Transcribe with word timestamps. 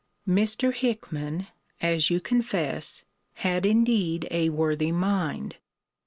Mr. 0.27 0.73
Hickman 0.73 1.45
(as 1.79 2.09
you 2.09 2.19
confess) 2.19 3.03
had 3.35 3.67
indeed 3.67 4.27
a 4.31 4.49
worthy 4.49 4.91
mind. 4.91 5.57